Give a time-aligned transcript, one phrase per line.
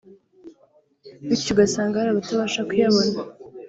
[1.27, 3.15] bityo ugasanga hari abatabasha kuyabona